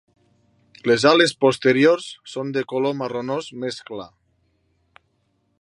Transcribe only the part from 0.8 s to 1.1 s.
Les